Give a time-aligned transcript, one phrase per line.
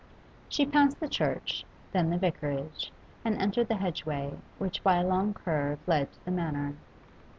[0.49, 2.91] She passed the church, then the vicarage,
[3.23, 6.73] and entered the hedgeway which by a long curve led to the Manor.